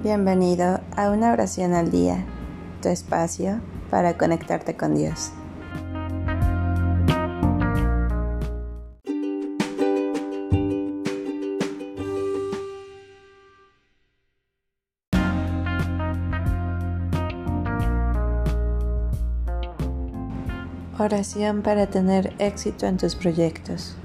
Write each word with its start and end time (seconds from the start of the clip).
Bienvenido 0.00 0.80
a 0.94 1.10
una 1.10 1.32
oración 1.32 1.74
al 1.74 1.90
día, 1.90 2.24
tu 2.80 2.88
espacio 2.88 3.60
para 3.90 4.16
conectarte 4.16 4.76
con 4.76 4.94
Dios. 4.94 5.32
Oración 20.96 21.62
para 21.62 21.88
tener 21.88 22.34
éxito 22.38 22.86
en 22.86 22.98
tus 22.98 23.16
proyectos. 23.16 23.96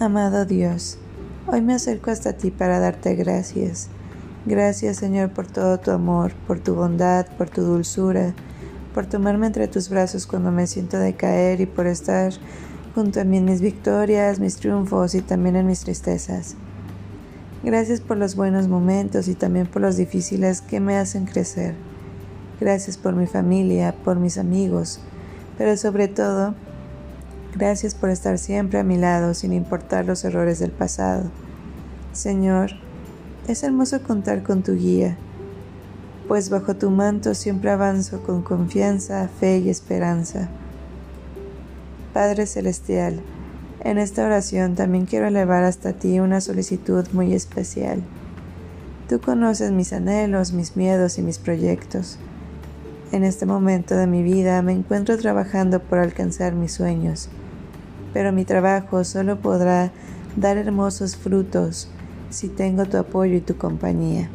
Amado 0.00 0.44
Dios, 0.44 0.98
hoy 1.46 1.62
me 1.62 1.72
acerco 1.72 2.10
hasta 2.10 2.32
ti 2.32 2.50
para 2.50 2.80
darte 2.80 3.14
gracias. 3.14 3.88
Gracias 4.44 4.96
Señor 4.96 5.30
por 5.30 5.46
todo 5.46 5.78
tu 5.78 5.92
amor, 5.92 6.32
por 6.48 6.58
tu 6.58 6.74
bondad, 6.74 7.26
por 7.38 7.48
tu 7.48 7.62
dulzura, 7.62 8.34
por 8.92 9.06
tomarme 9.06 9.46
entre 9.46 9.68
tus 9.68 9.88
brazos 9.88 10.26
cuando 10.26 10.50
me 10.50 10.66
siento 10.66 10.98
decaer 10.98 11.60
y 11.60 11.66
por 11.66 11.86
estar 11.86 12.32
junto 12.96 13.20
a 13.20 13.24
mí 13.24 13.36
en 13.36 13.44
mis 13.44 13.60
victorias, 13.60 14.40
mis 14.40 14.56
triunfos 14.56 15.14
y 15.14 15.22
también 15.22 15.54
en 15.54 15.68
mis 15.68 15.80
tristezas. 15.80 16.56
Gracias 17.62 18.00
por 18.00 18.16
los 18.16 18.34
buenos 18.34 18.66
momentos 18.66 19.28
y 19.28 19.36
también 19.36 19.68
por 19.68 19.80
los 19.80 19.96
difíciles 19.96 20.60
que 20.60 20.80
me 20.80 20.96
hacen 20.96 21.24
crecer. 21.24 21.76
Gracias 22.60 22.96
por 22.96 23.14
mi 23.14 23.28
familia, 23.28 23.94
por 24.04 24.18
mis 24.18 24.38
amigos, 24.38 24.98
pero 25.56 25.76
sobre 25.76 26.08
todo, 26.08 26.56
Gracias 27.56 27.94
por 27.94 28.10
estar 28.10 28.38
siempre 28.38 28.80
a 28.80 28.82
mi 28.82 28.96
lado 28.96 29.32
sin 29.32 29.52
importar 29.52 30.06
los 30.06 30.24
errores 30.24 30.58
del 30.58 30.72
pasado. 30.72 31.30
Señor, 32.12 32.72
es 33.46 33.62
hermoso 33.62 34.02
contar 34.02 34.42
con 34.42 34.64
tu 34.64 34.74
guía, 34.74 35.16
pues 36.26 36.50
bajo 36.50 36.74
tu 36.74 36.90
manto 36.90 37.32
siempre 37.34 37.70
avanzo 37.70 38.24
con 38.24 38.42
confianza, 38.42 39.28
fe 39.28 39.58
y 39.58 39.70
esperanza. 39.70 40.48
Padre 42.12 42.46
Celestial, 42.46 43.20
en 43.84 43.98
esta 43.98 44.24
oración 44.24 44.74
también 44.74 45.06
quiero 45.06 45.28
elevar 45.28 45.62
hasta 45.62 45.92
ti 45.92 46.18
una 46.18 46.40
solicitud 46.40 47.06
muy 47.12 47.34
especial. 47.34 48.02
Tú 49.08 49.20
conoces 49.20 49.70
mis 49.70 49.92
anhelos, 49.92 50.52
mis 50.52 50.76
miedos 50.76 51.18
y 51.18 51.22
mis 51.22 51.38
proyectos. 51.38 52.18
En 53.12 53.22
este 53.22 53.46
momento 53.46 53.94
de 53.94 54.08
mi 54.08 54.24
vida 54.24 54.60
me 54.62 54.72
encuentro 54.72 55.16
trabajando 55.18 55.78
por 55.78 56.00
alcanzar 56.00 56.54
mis 56.54 56.72
sueños 56.72 57.28
pero 58.14 58.32
mi 58.32 58.46
trabajo 58.46 59.04
solo 59.04 59.40
podrá 59.40 59.90
dar 60.36 60.56
hermosos 60.56 61.16
frutos 61.16 61.90
si 62.30 62.48
tengo 62.48 62.86
tu 62.86 62.96
apoyo 62.96 63.34
y 63.34 63.40
tu 63.40 63.58
compañía. 63.58 64.30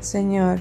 Señor, 0.00 0.60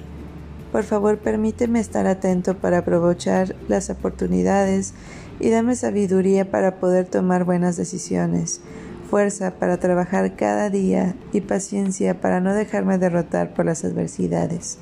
por 0.72 0.84
favor 0.84 1.20
permíteme 1.20 1.80
estar 1.80 2.08
atento 2.08 2.58
para 2.58 2.80
aprovechar 2.80 3.56
las 3.68 3.90
oportunidades 3.90 4.94
y 5.40 5.50
dame 5.50 5.76
sabiduría 5.76 6.50
para 6.50 6.80
poder 6.80 7.06
tomar 7.06 7.44
buenas 7.44 7.78
decisiones, 7.78 8.62
fuerza 9.10 9.52
para 9.52 9.78
trabajar 9.78 10.36
cada 10.36 10.70
día 10.70 11.16
y 11.34 11.42
paciencia 11.42 12.20
para 12.20 12.42
no 12.42 12.54
dejarme 12.54 12.98
derrotar 12.98 13.54
por 13.54 13.66
las 13.66 13.86
adversidades. 13.86 14.80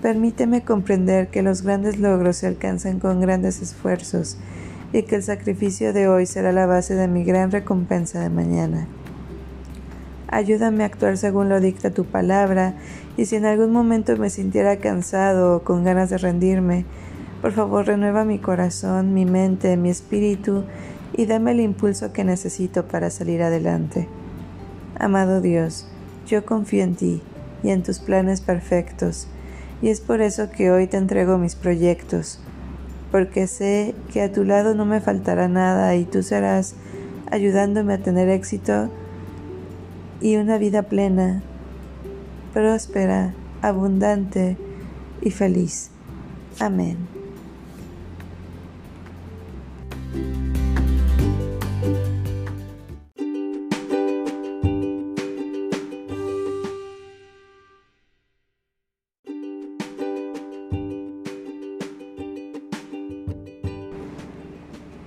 Permíteme 0.00 0.62
comprender 0.64 1.28
que 1.28 1.42
los 1.42 1.62
grandes 1.62 1.98
logros 1.98 2.36
se 2.36 2.46
alcanzan 2.46 2.98
con 2.98 3.20
grandes 3.20 3.60
esfuerzos 3.60 4.38
y 4.94 5.02
que 5.02 5.16
el 5.16 5.24
sacrificio 5.24 5.92
de 5.92 6.06
hoy 6.06 6.24
será 6.24 6.52
la 6.52 6.66
base 6.66 6.94
de 6.94 7.08
mi 7.08 7.24
gran 7.24 7.50
recompensa 7.50 8.20
de 8.20 8.30
mañana. 8.30 8.86
Ayúdame 10.28 10.84
a 10.84 10.86
actuar 10.86 11.18
según 11.18 11.48
lo 11.48 11.58
dicta 11.58 11.90
tu 11.90 12.04
palabra, 12.04 12.76
y 13.16 13.26
si 13.26 13.34
en 13.34 13.44
algún 13.44 13.72
momento 13.72 14.16
me 14.16 14.30
sintiera 14.30 14.76
cansado 14.76 15.56
o 15.56 15.62
con 15.64 15.82
ganas 15.82 16.10
de 16.10 16.18
rendirme, 16.18 16.84
por 17.42 17.50
favor 17.50 17.86
renueva 17.86 18.24
mi 18.24 18.38
corazón, 18.38 19.14
mi 19.14 19.24
mente, 19.24 19.76
mi 19.76 19.90
espíritu, 19.90 20.62
y 21.12 21.26
dame 21.26 21.50
el 21.50 21.60
impulso 21.60 22.12
que 22.12 22.22
necesito 22.22 22.86
para 22.86 23.10
salir 23.10 23.42
adelante. 23.42 24.06
Amado 24.96 25.40
Dios, 25.40 25.88
yo 26.28 26.46
confío 26.46 26.84
en 26.84 26.94
ti 26.94 27.20
y 27.64 27.70
en 27.70 27.82
tus 27.82 27.98
planes 27.98 28.40
perfectos, 28.40 29.26
y 29.82 29.88
es 29.88 30.00
por 30.00 30.20
eso 30.20 30.52
que 30.52 30.70
hoy 30.70 30.86
te 30.86 30.98
entrego 30.98 31.36
mis 31.36 31.56
proyectos, 31.56 32.38
porque 33.14 33.46
sé 33.46 33.94
que 34.12 34.22
a 34.22 34.32
tu 34.32 34.42
lado 34.42 34.74
no 34.74 34.86
me 34.86 35.00
faltará 35.00 35.46
nada 35.46 35.94
y 35.94 36.04
tú 36.04 36.24
serás 36.24 36.74
ayudándome 37.30 37.94
a 37.94 37.98
tener 37.98 38.28
éxito 38.28 38.90
y 40.20 40.34
una 40.34 40.58
vida 40.58 40.82
plena, 40.82 41.40
próspera, 42.52 43.32
abundante 43.62 44.56
y 45.22 45.30
feliz. 45.30 45.90
Amén. 46.58 47.23